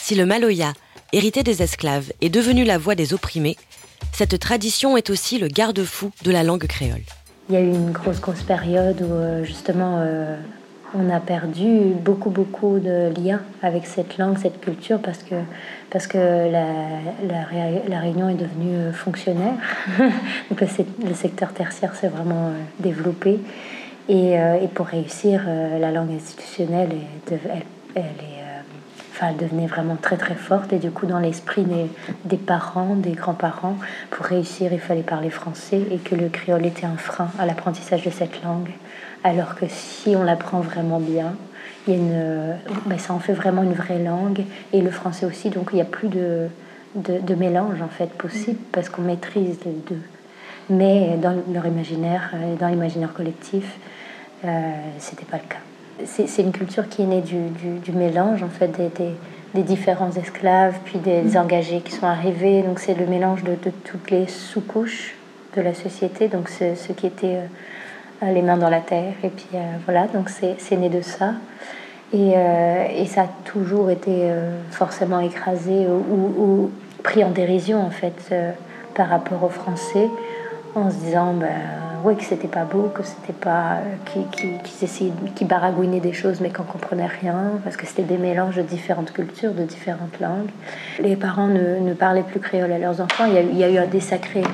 Si 0.00 0.14
le 0.14 0.26
Maloya, 0.26 0.74
hérité 1.12 1.42
des 1.42 1.62
esclaves, 1.62 2.12
est 2.20 2.28
devenu 2.28 2.64
la 2.64 2.78
voix 2.78 2.94
des 2.94 3.14
opprimés, 3.14 3.56
cette 4.12 4.38
tradition 4.38 4.96
est 4.96 5.10
aussi 5.10 5.38
le 5.38 5.48
garde-fou 5.48 6.12
de 6.22 6.30
la 6.30 6.44
langue 6.44 6.66
créole. 6.66 7.02
Il 7.48 7.54
y 7.54 7.58
a 7.58 7.60
eu 7.60 7.70
une 7.70 7.90
grosse, 7.90 8.20
grosse 8.20 8.42
période 8.42 9.00
où 9.02 9.12
euh, 9.12 9.42
justement 9.44 10.02
euh, 10.02 10.36
on 10.94 11.10
a 11.10 11.20
perdu 11.20 11.92
beaucoup, 11.94 12.30
beaucoup 12.30 12.78
de 12.78 13.12
liens 13.20 13.40
avec 13.62 13.86
cette 13.86 14.18
langue, 14.18 14.38
cette 14.38 14.60
culture, 14.60 15.00
parce 15.00 15.22
que, 15.22 15.34
parce 15.90 16.06
que 16.06 16.18
la, 16.18 16.66
la, 17.88 17.98
Réunion 17.98 18.28
est 18.28 18.34
devenue 18.34 18.76
euh, 18.76 18.92
fonctionnaire. 18.92 19.54
Donc 20.50 20.60
le, 20.60 21.14
secteur 21.14 21.52
tertiaire 21.52 21.94
s'est 21.94 22.08
vraiment 22.08 22.50
développé. 22.78 23.40
Et, 24.08 24.32
et, 24.34 24.68
pour 24.74 24.86
réussir, 24.86 25.44
la 25.80 25.90
langue 25.90 26.10
institutionnelle, 26.12 26.90
elle, 27.30 27.38
elle 27.94 28.02
est 28.02 28.43
enfin, 29.14 29.28
elle 29.30 29.36
devenait 29.36 29.66
vraiment 29.66 29.96
très 29.96 30.16
très 30.16 30.34
forte. 30.34 30.72
Et 30.72 30.78
du 30.78 30.90
coup, 30.90 31.06
dans 31.06 31.20
l'esprit 31.20 31.64
des, 32.24 32.36
parents, 32.36 32.96
des 32.96 33.12
grands-parents, 33.12 33.76
pour 34.10 34.26
réussir, 34.26 34.72
il 34.72 34.80
fallait 34.80 35.02
parler 35.02 35.30
français 35.30 35.82
et 35.90 35.98
que 35.98 36.14
le 36.14 36.28
créole 36.28 36.66
était 36.66 36.86
un 36.86 36.96
frein 36.96 37.28
à 37.38 37.46
l'apprentissage 37.46 38.02
de 38.02 38.10
cette 38.10 38.42
langue. 38.42 38.70
Alors 39.22 39.54
que 39.54 39.66
si 39.68 40.16
on 40.16 40.24
l'apprend 40.24 40.60
vraiment 40.60 41.00
bien, 41.00 41.34
il 41.86 41.94
y 41.94 41.96
a 41.96 41.98
une, 41.98 42.56
ben, 42.86 42.98
ça 42.98 43.12
en 43.12 43.20
fait 43.20 43.34
vraiment 43.34 43.62
une 43.62 43.72
vraie 43.72 44.02
langue. 44.02 44.44
Et 44.72 44.82
le 44.82 44.90
français 44.90 45.26
aussi, 45.26 45.50
donc 45.50 45.68
il 45.72 45.76
n'y 45.76 45.82
a 45.82 45.86
plus 45.86 46.08
de, 46.08 46.48
de, 46.96 47.34
mélange 47.34 47.80
en 47.82 47.88
fait 47.88 48.10
possible 48.14 48.58
parce 48.72 48.88
qu'on 48.88 49.02
maîtrise 49.02 49.58
les 49.64 49.72
deux. 49.88 50.02
Mais 50.70 51.16
dans 51.18 51.36
leur 51.52 51.66
imaginaire, 51.66 52.30
euh, 52.34 52.56
dans 52.56 52.68
l'imaginaire 52.68 53.12
collectif, 53.12 53.78
euh, 54.44 54.48
c'était 54.98 55.26
pas 55.26 55.36
le 55.36 55.48
cas 55.48 55.58
c'est 56.04 56.42
une 56.42 56.52
culture 56.52 56.88
qui 56.88 57.02
est 57.02 57.06
née 57.06 57.20
du, 57.20 57.48
du, 57.78 57.92
mélange 57.92 58.42
en 58.42 58.48
fait 58.48 58.68
des, 58.68 58.90
des, 59.54 59.62
différents 59.62 60.10
esclaves 60.10 60.74
puis 60.84 60.98
des 60.98 61.22
mm. 61.22 61.36
engagés 61.36 61.80
qui 61.80 61.92
sont 61.92 62.06
arrivés. 62.06 62.62
Donc 62.62 62.78
c'est 62.78 62.94
le 62.94 63.06
mélange 63.06 63.44
de, 63.44 63.52
de, 63.52 63.70
toutes 63.84 64.10
les 64.10 64.26
sous-couches 64.26 65.14
de 65.56 65.62
la 65.62 65.74
société. 65.74 66.28
Donc 66.28 66.48
c'est 66.48 66.74
ce 66.74 66.92
qui 66.92 67.06
était 67.06 67.38
euh, 68.22 68.32
les 68.32 68.42
mains 68.42 68.56
dans 68.56 68.70
la 68.70 68.80
terre 68.80 69.14
et 69.22 69.28
puis 69.28 69.46
euh, 69.54 69.58
voilà. 69.84 70.06
Donc 70.08 70.28
c'est 70.30 70.76
né 70.76 70.88
de 70.88 71.02
ça. 71.02 71.34
Et, 72.12 72.34
et 72.96 73.06
ça 73.06 73.22
a 73.22 73.28
toujours 73.44 73.90
été 73.90 74.30
forcément 74.70 75.18
écrasé 75.18 75.84
ou, 75.88 76.70
pris 77.02 77.24
en 77.24 77.30
dérision 77.30 77.84
en 77.84 77.90
fait 77.90 78.32
par 78.94 79.08
rapport 79.08 79.42
au 79.42 79.48
français 79.48 80.08
en 80.74 80.90
se 80.90 80.96
disant 80.96 81.34
ben, 81.34 81.48
oui, 82.04 82.16
que 82.16 82.24
c'était 82.24 82.48
pas 82.48 82.64
beau, 82.64 82.90
que 82.94 83.02
c'était 83.02 83.32
pas. 83.32 83.78
qu'ils 84.06 84.26
qui, 84.62 84.84
essayaient, 84.84 85.12
qui 85.34 85.44
baragouinaient 85.44 86.00
des 86.00 86.12
choses 86.12 86.40
mais 86.40 86.50
qu'on 86.50 86.64
comprenait 86.64 87.06
rien, 87.06 87.52
parce 87.62 87.76
que 87.76 87.86
c'était 87.86 88.02
des 88.02 88.18
mélanges 88.18 88.56
de 88.56 88.62
différentes 88.62 89.12
cultures, 89.12 89.52
de 89.52 89.64
différentes 89.64 90.20
langues. 90.20 90.50
Les 91.00 91.16
parents 91.16 91.46
ne, 91.46 91.78
ne 91.80 91.94
parlaient 91.94 92.22
plus 92.22 92.40
créole 92.40 92.72
à 92.72 92.78
leurs 92.78 93.00
enfants. 93.00 93.24
Il 93.26 93.56
y 93.56 93.64
a, 93.64 93.70
eu 93.70 93.86
des 93.86 94.00
sacrés 94.00 94.44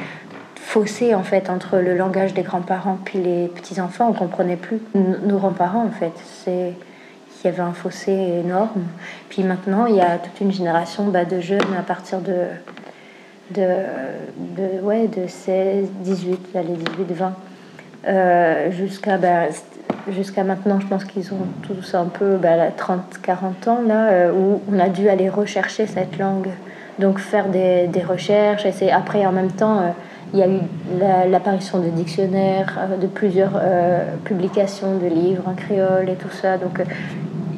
fossés 0.54 1.14
en 1.14 1.24
fait 1.24 1.50
entre 1.50 1.78
le 1.78 1.96
langage 1.96 2.32
des 2.32 2.42
grands-parents 2.42 2.98
puis 3.04 3.18
les 3.18 3.48
petits-enfants. 3.48 4.08
On 4.10 4.12
comprenait 4.12 4.56
plus 4.56 4.80
nos 4.94 5.38
grands-parents 5.38 5.84
en 5.84 5.90
fait. 5.90 6.12
C'est 6.44 6.74
il 7.42 7.46
y 7.46 7.52
avait 7.52 7.62
un 7.62 7.72
fossé 7.72 8.12
énorme. 8.12 8.82
Puis 9.28 9.42
maintenant, 9.42 9.86
il 9.86 9.96
y 9.96 10.00
a 10.00 10.18
toute 10.18 10.40
une 10.40 10.52
génération 10.52 11.06
bah, 11.06 11.24
de 11.24 11.40
jeunes 11.40 11.74
à 11.78 11.82
partir 11.82 12.20
de 12.20 12.34
de, 13.54 14.80
ouais, 14.82 15.08
de 15.08 15.26
16, 15.26 15.88
18, 16.02 16.48
les 16.54 16.62
18, 16.62 17.12
20, 17.12 17.32
euh, 18.08 18.70
jusqu'à 18.70 19.18
ben, 19.18 19.48
jusqu'à 20.08 20.44
maintenant, 20.44 20.80
je 20.80 20.86
pense 20.86 21.04
qu'ils 21.04 21.32
ont 21.32 21.46
tous 21.62 21.94
un 21.94 22.06
peu 22.06 22.36
ben, 22.36 22.72
30, 22.76 23.20
40 23.22 23.68
ans, 23.68 23.78
là, 23.86 24.08
euh, 24.08 24.32
où 24.32 24.60
on 24.72 24.78
a 24.78 24.88
dû 24.88 25.08
aller 25.08 25.28
rechercher 25.28 25.86
cette 25.86 26.18
langue. 26.18 26.48
Donc 26.98 27.18
faire 27.18 27.48
des, 27.48 27.86
des 27.86 28.02
recherches. 28.02 28.66
Et 28.82 28.90
après, 28.90 29.24
en 29.26 29.32
même 29.32 29.50
temps, 29.50 29.78
euh, 29.78 29.88
il 30.32 30.38
y 30.38 30.42
a 30.42 30.48
eu 30.48 30.60
l'apparition 31.30 31.78
de 31.80 31.88
dictionnaires, 31.88 32.78
de 33.00 33.06
plusieurs 33.08 33.60
publications 34.24 34.96
de 34.96 35.06
livres 35.08 35.42
en 35.48 35.54
créole 35.54 36.08
et 36.08 36.14
tout 36.14 36.30
ça. 36.30 36.56
Donc 36.56 36.80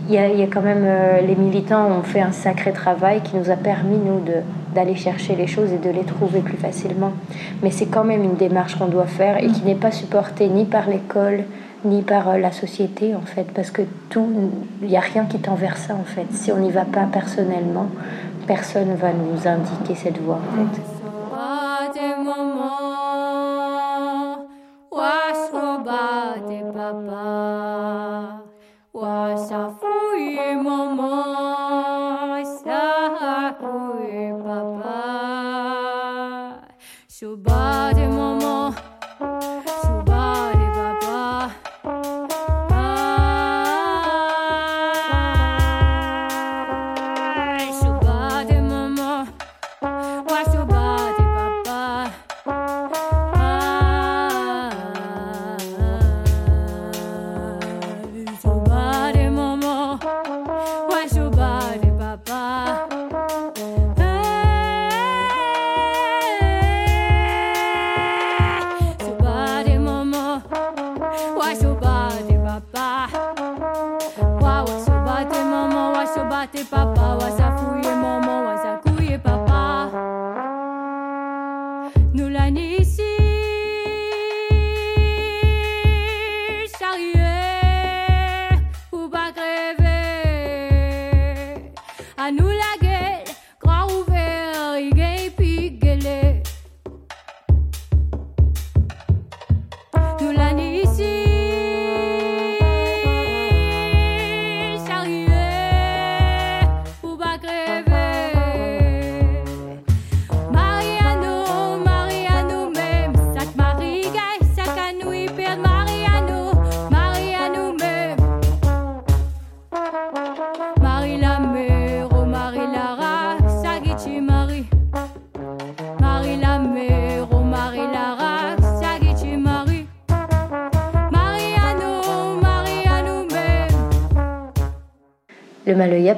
il 0.08 0.14
y 0.14 0.18
a 0.18 0.46
quand 0.46 0.62
même, 0.62 0.86
les 1.26 1.36
militants 1.36 1.88
ont 1.88 2.02
fait 2.02 2.22
un 2.22 2.32
sacré 2.32 2.72
travail 2.72 3.20
qui 3.20 3.36
nous 3.36 3.50
a 3.50 3.56
permis, 3.56 3.98
nous, 3.98 4.20
de 4.20 4.36
d'aller 4.74 4.94
chercher 4.94 5.36
les 5.36 5.46
choses 5.46 5.72
et 5.72 5.78
de 5.78 5.90
les 5.90 6.04
trouver 6.04 6.40
plus 6.40 6.56
facilement. 6.56 7.12
Mais 7.62 7.70
c'est 7.70 7.86
quand 7.86 8.04
même 8.04 8.22
une 8.22 8.36
démarche 8.36 8.76
qu'on 8.76 8.86
doit 8.86 9.06
faire 9.06 9.42
et 9.42 9.48
qui 9.48 9.62
n'est 9.62 9.74
pas 9.74 9.90
supportée 9.90 10.48
ni 10.48 10.64
par 10.64 10.88
l'école 10.88 11.44
ni 11.84 12.02
par 12.02 12.28
euh, 12.28 12.38
la 12.38 12.52
société 12.52 13.14
en 13.14 13.22
fait, 13.22 13.46
parce 13.54 13.70
que 13.70 13.82
tout, 14.08 14.28
il 14.82 14.88
n'y 14.88 14.96
a 14.96 15.00
rien 15.00 15.24
qui 15.24 15.38
tend 15.38 15.56
ça 15.76 15.94
en 15.94 16.04
fait. 16.04 16.26
Si 16.30 16.52
on 16.52 16.58
n'y 16.58 16.70
va 16.70 16.84
pas 16.84 17.06
personnellement, 17.12 17.88
personne 18.46 18.94
va 18.94 19.12
nous 19.12 19.48
indiquer 19.48 19.94
cette 19.94 20.20
voie 20.20 20.38
en 20.38 20.56
fait. 20.56 20.80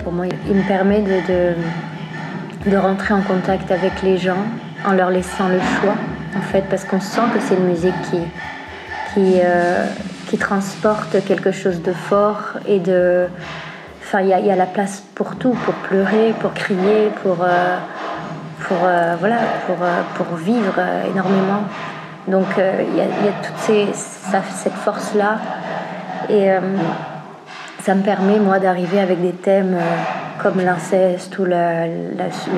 Pour 0.04 0.12
moi, 0.12 0.26
il 0.26 0.54
me 0.54 0.62
permet 0.68 1.00
de, 1.00 1.54
de, 2.70 2.76
rentrer 2.76 3.14
en 3.14 3.22
contact 3.22 3.72
avec 3.72 4.02
les 4.02 4.18
gens 4.18 4.44
en 4.86 4.92
leur 4.92 5.10
laissant 5.10 5.48
le 5.48 5.58
choix, 5.58 5.94
en 6.36 6.42
fait, 6.42 6.62
parce 6.68 6.84
qu'on 6.84 7.00
sent 7.00 7.22
que 7.32 7.40
c'est 7.40 7.54
une 7.54 7.66
musique 7.66 7.94
qui, 8.10 8.18
qui, 9.14 9.40
euh, 9.42 9.86
transporte 10.38 11.24
quelque 11.24 11.52
chose 11.52 11.80
de 11.80 11.92
fort 11.92 12.58
et 12.66 12.80
de. 12.80 13.28
Enfin, 14.02 14.20
il 14.20 14.26
y, 14.26 14.30
y, 14.30 14.50
a 14.50 14.56
la 14.56 14.66
place 14.66 15.04
pour 15.14 15.36
tout, 15.36 15.56
pour 15.64 15.74
pleurer, 15.74 16.34
pour 16.40 16.52
crier, 16.54 17.10
pour, 17.22 17.36
euh, 17.42 17.76
pour, 18.66 18.78
euh, 18.82 19.14
voilà, 19.20 19.36
pour, 19.66 19.76
pour 20.16 20.36
vivre 20.36 20.74
énormément. 21.08 21.62
Donc, 22.26 22.46
il 22.56 22.96
y, 22.96 23.00
a, 23.00 23.04
y 23.04 23.28
a 23.28 23.32
toute 23.44 23.58
ces, 23.58 23.86
cette 23.92 24.72
force-là. 24.72 25.38
Et 26.28 26.50
ça 27.84 27.94
me 27.94 28.00
permet, 28.00 28.38
moi, 28.38 28.58
d'arriver 28.58 28.98
avec 28.98 29.20
des 29.20 29.32
thèmes 29.32 29.74
euh, 29.74 30.42
comme 30.42 30.58
l'inceste 30.58 31.38
ou 31.38 31.44
le, 31.44 31.84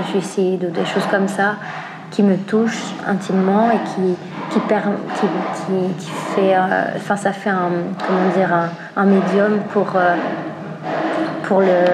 suicide 0.08 0.68
ou 0.68 0.70
des 0.70 0.84
choses 0.84 1.04
comme 1.10 1.26
ça 1.26 1.56
qui 2.12 2.22
me 2.22 2.36
touchent 2.36 2.94
intimement 3.04 3.68
et 3.72 3.78
qui, 3.88 4.14
qui, 4.50 4.60
qui, 4.60 5.26
qui, 5.98 6.10
fait. 6.36 6.54
Euh, 6.54 6.84
enfin, 6.94 7.16
ça 7.16 7.32
fait 7.32 7.50
un, 7.50 7.70
comment 8.06 8.28
dire, 8.36 8.56
un, 8.96 9.04
médium 9.04 9.58
pour, 9.72 9.88
euh, 9.96 10.14
pour, 11.42 11.58
le, 11.60 11.86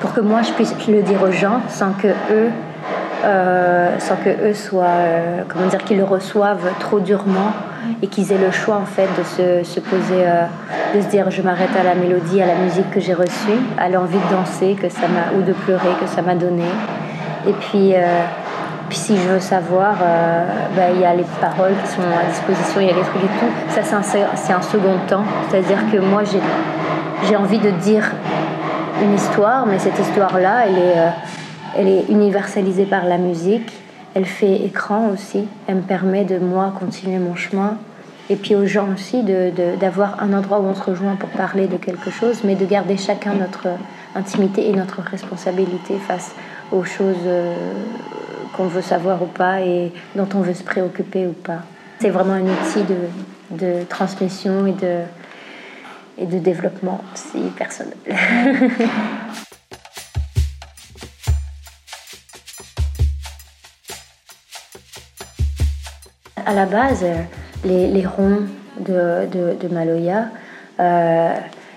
pour 0.00 0.12
que 0.12 0.20
moi 0.20 0.42
je 0.42 0.50
puisse 0.54 0.74
le 0.88 1.02
dire 1.02 1.22
aux 1.22 1.30
gens 1.30 1.60
sans 1.68 1.92
que 1.92 2.08
eux. 2.08 2.50
Sans 3.22 4.16
que 4.16 4.50
eux 4.50 4.54
soient, 4.54 5.44
comment 5.48 5.66
dire, 5.66 5.82
qu'ils 5.84 5.98
le 5.98 6.04
reçoivent 6.04 6.70
trop 6.80 7.00
durement 7.00 7.52
et 8.02 8.06
qu'ils 8.06 8.32
aient 8.32 8.38
le 8.38 8.50
choix 8.50 8.76
en 8.76 8.86
fait 8.86 9.08
de 9.18 9.24
se, 9.24 9.64
se 9.64 9.80
poser, 9.80 10.26
euh, 10.26 10.44
de 10.94 11.00
se 11.00 11.06
dire 11.08 11.30
je 11.30 11.42
m'arrête 11.42 11.70
à 11.78 11.82
la 11.82 11.94
mélodie, 11.94 12.40
à 12.40 12.46
la 12.46 12.56
musique 12.56 12.90
que 12.90 13.00
j'ai 13.00 13.14
reçue, 13.14 13.58
à 13.78 13.88
l'envie 13.88 14.18
de 14.18 14.34
danser 14.34 14.76
que 14.80 14.88
ça 14.88 15.02
m'a 15.02 15.36
ou 15.38 15.42
de 15.42 15.52
pleurer 15.52 15.90
que 16.00 16.06
ça 16.06 16.22
m'a 16.22 16.34
donné. 16.34 16.64
Et 17.46 17.52
puis, 17.52 17.94
euh, 17.94 18.22
puis 18.88 18.98
si 18.98 19.16
je 19.16 19.28
veux 19.28 19.40
savoir, 19.40 19.94
euh, 20.02 20.44
bah, 20.76 20.82
il 20.94 21.00
y 21.00 21.04
a 21.04 21.14
les 21.14 21.26
paroles 21.40 21.74
qui 21.84 21.90
sont 21.90 22.02
à 22.02 22.28
disposition, 22.28 22.80
il 22.80 22.86
y 22.86 22.90
a 22.90 22.94
les 22.94 23.02
trucs 23.02 23.24
et 23.24 23.38
tout. 23.38 23.52
Ça 23.68 23.82
c'est 23.82 23.94
un, 23.94 24.56
un, 24.56 24.62
second 24.62 24.98
temps, 25.08 25.24
c'est-à-dire 25.48 25.78
que 25.92 25.98
moi 25.98 26.22
j'ai 27.28 27.36
envie 27.36 27.58
de 27.58 27.70
dire 27.70 28.10
une 29.02 29.14
histoire, 29.14 29.66
mais 29.66 29.78
cette 29.78 29.98
histoire-là, 29.98 30.66
elle 30.66 30.78
est, 30.78 31.12
elle 31.76 31.88
est 31.88 32.08
universalisée 32.08 32.86
par 32.86 33.04
la 33.04 33.18
musique 33.18 33.72
elle 34.14 34.26
fait 34.26 34.64
écran 34.64 35.10
aussi. 35.12 35.46
Elle 35.66 35.76
me 35.76 35.82
permet 35.82 36.24
de 36.24 36.38
moi 36.38 36.72
continuer 36.78 37.18
mon 37.18 37.34
chemin. 37.34 37.78
Et 38.28 38.36
puis 38.36 38.54
aux 38.54 38.66
gens 38.66 38.88
aussi 38.94 39.22
d'avoir 39.22 40.16
de, 40.16 40.22
un 40.22 40.32
endroit 40.32 40.60
où 40.60 40.64
on 40.64 40.74
se 40.74 40.82
rejoint 40.82 41.16
pour 41.16 41.28
parler 41.30 41.66
de 41.66 41.76
quelque 41.76 42.10
chose, 42.10 42.42
mais 42.44 42.54
de 42.54 42.64
garder 42.64 42.96
chacun 42.96 43.34
notre 43.34 43.66
intimité 44.14 44.68
et 44.68 44.72
notre 44.72 45.00
responsabilité 45.00 45.94
face 46.06 46.34
aux 46.70 46.84
choses 46.84 47.16
euh, 47.26 47.54
qu'on 48.56 48.66
veut 48.66 48.82
savoir 48.82 49.20
ou 49.22 49.26
pas 49.26 49.60
et 49.62 49.92
dont 50.14 50.28
on 50.34 50.40
veut 50.40 50.54
se 50.54 50.62
préoccuper 50.62 51.26
ou 51.26 51.32
pas. 51.32 51.62
C'est 51.98 52.10
vraiment 52.10 52.34
un 52.34 52.44
outil 52.44 52.84
de, 52.84 53.58
de 53.58 53.82
transmission 53.84 54.64
et 54.66 54.72
de, 54.72 55.00
et 56.16 56.26
de 56.26 56.38
développement 56.38 57.02
aussi 57.12 57.40
personnel. 57.56 57.96
à 66.50 66.52
la 66.52 66.66
base, 66.66 67.04
les, 67.64 67.86
les 67.86 68.04
ronds 68.04 68.40
de, 68.80 69.68
Maloya, 69.70 70.24
euh, 70.80 71.34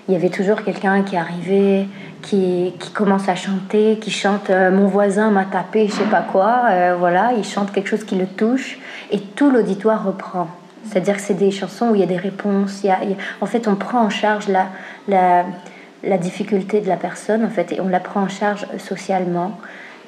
il 0.08 0.14
y 0.14 0.16
avait 0.16 0.30
toujours 0.30 0.64
quelqu'un 0.64 1.02
qui 1.02 1.16
arrivait, 1.16 1.86
qui, 2.22 2.74
qui, 2.80 2.90
commence 2.90 3.28
à 3.28 3.36
chanter, 3.36 3.98
qui 4.00 4.10
chante 4.10 4.50
euh, 4.50 4.72
Mon 4.72 4.88
voisin 4.88 5.30
m'a 5.30 5.44
tapé, 5.44 5.86
je 5.86 5.92
sais 5.92 6.10
pas 6.10 6.22
quoi. 6.22 6.62
Euh, 6.70 6.96
voilà, 6.98 7.32
il 7.36 7.44
chante 7.44 7.70
quelque 7.70 7.88
chose 7.88 8.02
qui 8.02 8.16
le 8.16 8.26
touche 8.26 8.78
et 9.12 9.20
tout 9.20 9.48
l'auditoire 9.48 10.04
reprend. 10.04 10.48
C'est-à-dire 10.86 11.16
que 11.16 11.22
c'est 11.22 11.34
des 11.34 11.52
chansons 11.52 11.90
où 11.90 11.94
il 11.94 12.00
y 12.00 12.04
a 12.04 12.06
des 12.06 12.16
réponses. 12.16 12.84
En 13.40 13.46
fait, 13.46 13.68
on 13.68 13.76
prend 13.76 14.00
en 14.00 14.10
charge 14.10 14.48
la, 14.48 14.66
la, 15.06 15.44
la, 16.02 16.18
difficulté 16.18 16.80
de 16.80 16.88
la 16.88 16.96
personne, 16.96 17.44
en 17.44 17.48
fait, 17.48 17.72
et 17.72 17.80
on 17.80 17.88
la 17.88 18.00
prend 18.00 18.22
en 18.22 18.28
charge 18.28 18.66
socialement 18.78 19.56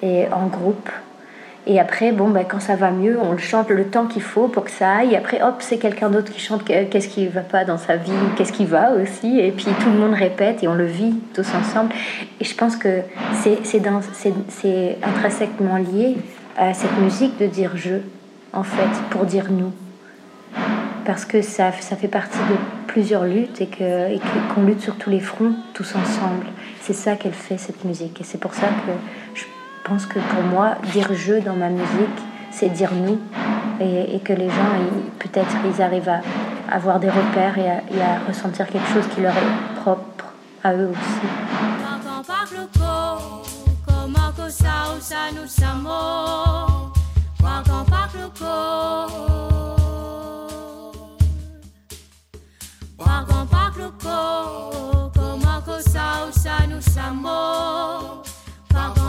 et 0.03 0.27
en 0.33 0.49
groupe. 0.49 0.91
Et 1.69 1.81
après, 1.81 2.13
bon, 2.13 2.29
ben, 2.29 2.45
quand 2.49 2.61
ça 2.61 2.77
va 2.77 2.93
mieux, 2.93 3.19
on 3.21 3.33
le 3.33 3.39
chante 3.39 3.71
le 3.71 3.87
temps 3.87 4.07
qu'il 4.07 4.23
faut 4.23 4.47
pour 4.47 4.65
que 4.65 4.71
ça 4.71 4.99
aille. 4.99 5.17
Après, 5.17 5.43
hop, 5.43 5.57
c'est 5.59 5.79
quelqu'un 5.79 6.11
d'autre 6.11 6.33
qui 6.33 6.41
chante 6.41 6.65
qu'est-ce 6.65 7.09
qui 7.09 7.27
va 7.27 7.41
pas 7.41 7.65
dans 7.65 7.77
sa 7.77 7.97
vie, 7.97 8.13
qu'est-ce 8.37 8.53
qui 8.53 8.67
va 8.67 8.93
aussi. 8.93 9.41
Et 9.41 9.51
puis 9.51 9.67
tout 9.81 9.91
le 9.91 9.99
monde 9.99 10.15
répète 10.15 10.63
et 10.63 10.69
on 10.69 10.75
le 10.75 10.87
vit 10.87 11.15
tous 11.35 11.47
ensemble. 11.55 11.93
Et 12.41 12.45
je 12.45 12.55
pense 12.55 12.77
que 12.77 13.01
c'est 13.33 14.99
intrinsèquement 15.03 15.77
lié 15.77 16.17
à 16.57 16.73
cette 16.73 16.97
musique 16.99 17.37
de 17.39 17.47
dire 17.47 17.73
je, 17.75 17.97
en 18.53 18.63
fait, 18.63 19.03
pour 19.11 19.25
dire 19.25 19.47
nous. 19.51 19.73
Parce 21.05 21.25
que 21.25 21.43
ça, 21.43 21.73
ça 21.73 21.97
fait 21.97 22.09
partie 22.09 22.39
de 22.39 22.57
plusieurs 22.87 23.25
luttes 23.25 23.61
et 23.61 23.67
qu'on 23.67 24.07
et 24.09 24.21
qu 24.21 24.61
lutte 24.67 24.81
sur 24.81 24.97
tous 24.97 25.11
les 25.11 25.21
fronts, 25.21 25.55
tous 25.75 25.95
ensemble. 25.97 26.47
C'est 26.81 26.95
ça 26.95 27.17
qu'elle 27.17 27.33
fait, 27.33 27.59
cette 27.59 27.85
musique. 27.85 28.21
Et 28.21 28.25
c'est 28.25 28.39
pour 28.39 28.55
ça 28.55 28.67
que 28.69 28.93
je 29.35 29.45
pense 29.87 30.07
que 30.07 30.19
pour 30.19 30.43
moi, 30.43 30.75
dire 30.93 31.09
je 31.15 31.35
dans 31.41 31.55
ma 31.55 31.69
musique, 31.69 32.19
c'est 32.51 32.69
dire 32.69 32.91
nous. 32.93 33.19
Et, 33.79 34.21
que 34.21 34.33
les 34.33 34.49
gens, 34.49 34.73
peut-être, 35.19 35.55
ils 35.71 35.83
arrivent 35.83 36.09
à 36.09 36.21
avoir 36.75 36.99
des 36.99 37.11
repères 37.11 37.59
et 37.59 37.69
à, 37.69 38.19
ressentir 38.27 38.67
quelque 38.67 38.89
chose 38.89 39.05
qui 39.15 39.21
leur 39.21 39.37
est 39.37 39.81
propre 39.81 40.25
à 40.65 40.73
eux 40.75 40.91
aussi. 40.91 41.27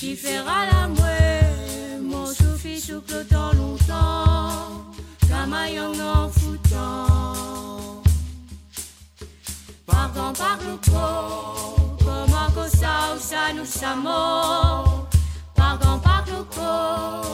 Tu 0.00 0.16
feras 0.16 0.64
la 0.72 0.88
mon 2.00 2.26
souffle 2.26 2.80
souffle 2.80 3.26
longtemps, 3.52 4.86
en 6.00 6.28
foutant. 6.30 8.02
Pardon, 9.86 10.32
parle 10.32 10.80
trop, 10.80 11.96
comment 11.98 12.50
que 12.56 12.76
ça 12.76 13.14
ou 13.14 13.18
ça 13.20 13.52
nous 13.54 13.66
sommes 13.66 14.08
Pardon, 15.54 15.98
parle 15.98 16.46
trop. 16.50 17.30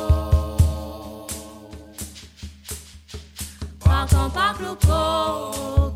Quand 3.79 4.31
parle 4.31 4.77
co, 4.85 5.93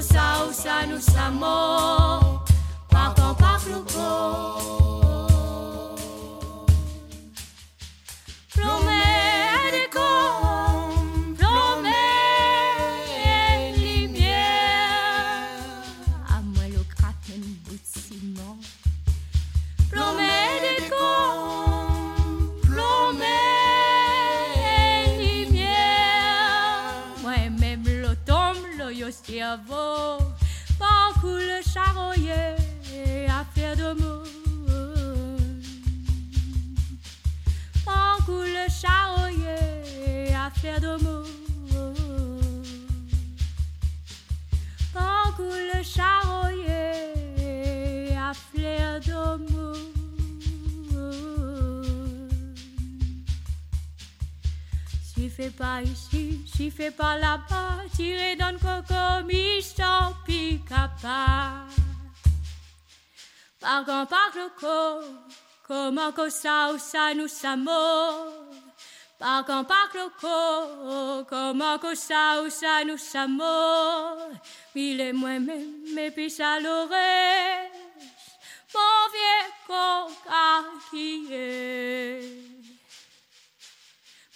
ça 0.00 0.46
ou 0.48 0.52
ça 0.52 0.86
nous 0.88 1.00
sommes 1.00 1.40
Par 2.90 3.14
quand 3.14 4.85
pas 56.90 57.16
là-bas, 57.16 57.84
tiré 57.94 58.36
dans 58.36 58.52
le 58.52 58.58
coco, 58.58 59.24
michon, 59.26 60.14
pica 60.24 60.90
pas. 61.02 61.64
Par 63.60 63.84
quand 63.84 64.06
par 64.06 64.30
le 64.34 64.48
co, 64.60 65.06
comment 65.66 66.12
que 66.12 66.28
ça 66.28 66.72
ou 66.72 66.78
ça 66.78 67.14
nous 67.14 67.28
sommes. 67.28 67.70
Par 69.18 69.44
quand 69.46 69.64
par 69.64 69.90
le 69.94 70.08
co, 70.20 71.24
comment 71.28 71.78
que 71.78 71.94
ça 71.94 72.42
ou 72.42 72.50
ça 72.50 72.84
nous 72.84 72.98
sommes. 72.98 73.42
Mille 74.74 75.00
et 75.00 75.12
moi-même, 75.12 75.98
et 75.98 76.10
puis 76.10 76.30
ça 76.30 76.60
l'aurait. 76.60 77.70
Mon 78.74 79.08
vieux 79.12 79.52
coca 79.66 80.64
qui 80.90 81.26
est. 81.32 82.55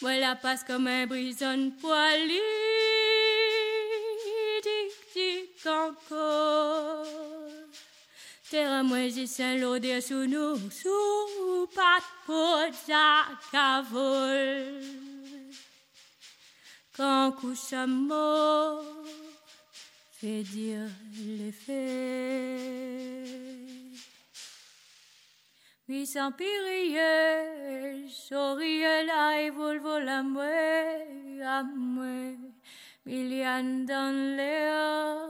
Moi 0.02 0.16
la 0.16 0.34
passe 0.34 0.64
comme 0.64 0.86
un 0.86 1.06
brison 1.06 1.72
poilu, 1.78 2.40
tic 4.62 4.92
tic 5.12 5.66
encore. 5.66 7.04
Terre 8.50 8.82
moi 8.82 9.08
j'ai 9.10 9.26
saint 9.26 9.56
l'odeur 9.56 10.02
sous 10.02 10.26
nous, 10.26 10.56
sous 10.70 11.66
pas 11.74 11.98
pour 12.24 12.60
cavol. 13.52 14.80
Quand 16.96 17.32
couche 17.32 17.72
à 17.74 17.86
mort, 17.86 18.82
fait 20.18 20.42
dire 20.42 20.88
les 21.14 21.52
faits. 21.52 22.90
Pirier, 25.90 27.00
sourire 28.08 29.04
là 29.06 29.42
et 29.42 29.50
volvo 29.50 29.98
la 29.98 30.22
mouée, 30.22 31.08
million 33.04 33.84
dans 33.84 34.36
l'air, 34.36 35.29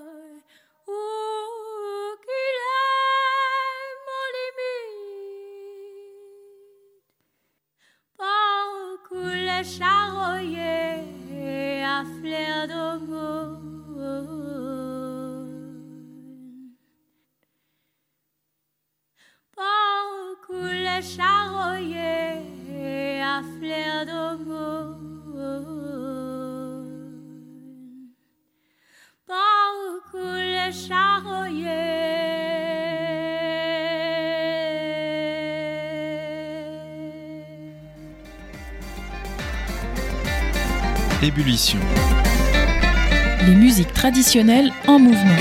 Ébullition. 41.23 41.79
Les 43.47 43.55
musiques 43.55 43.93
traditionnelles 43.93 44.73
en 44.87 44.99
mouvement. 44.99 45.37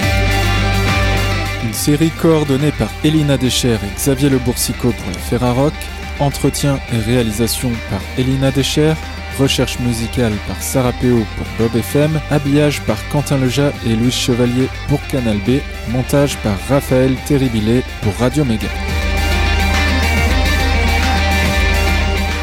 Une 1.64 1.74
série 1.74 2.12
coordonnée 2.12 2.72
par 2.74 2.90
Elina 3.04 3.38
Decher 3.38 3.76
et 3.76 3.96
Xavier 3.96 4.30
Le 4.30 4.40
Boursicot 4.40 4.92
pour 4.92 5.12
la 5.12 5.18
Ferrarock, 5.18 5.74
entretien 6.20 6.80
et 6.94 6.98
réalisation 6.98 7.72
par 7.90 8.02
Elina 8.18 8.52
Decher, 8.52 8.94
recherche 9.40 9.80
musicale 9.80 10.34
par 10.48 10.62
Sarah 10.62 10.92
Péo 10.92 11.26
pour 11.38 11.48
Bob 11.58 11.76
FM, 11.76 12.20
habillage 12.30 12.82
par 12.82 12.98
Quentin 13.10 13.38
Leja 13.38 13.72
et 13.86 13.96
Louis 13.96 14.12
Chevalier 14.12 14.68
pour 14.90 14.99
Canal 15.10 15.38
B, 15.40 15.60
montage 15.90 16.38
par 16.38 16.58
Raphaël 16.70 17.16
Terribilé 17.26 17.84
pour 18.02 18.16
Radio 18.16 18.46
Méga. 18.46 18.68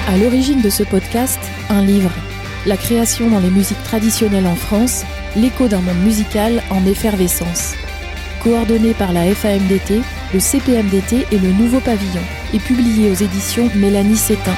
À 0.08 0.16
l'origine 0.18 0.60
de 0.60 0.70
ce 0.70 0.82
podcast, 0.82 1.40
un 1.70 1.82
livre 1.82 2.12
la 2.66 2.76
création 2.76 3.30
dans 3.30 3.38
les 3.38 3.50
musiques 3.50 3.82
traditionnelles 3.84 4.46
en 4.46 4.56
France, 4.56 5.04
l'écho 5.36 5.68
d'un 5.68 5.80
monde 5.80 6.02
musical 6.02 6.62
en 6.70 6.84
effervescence. 6.84 7.74
Coordonné 8.42 8.92
par 8.92 9.12
la 9.12 9.22
FAMDT, 9.34 10.00
le 10.34 10.40
CPMDT 10.40 11.26
et 11.30 11.38
le 11.38 11.52
Nouveau 11.52 11.80
Pavillon, 11.80 12.22
et 12.52 12.58
publié 12.58 13.10
aux 13.10 13.14
éditions 13.14 13.70
Mélanie 13.76 14.16
Sétain. 14.16 14.54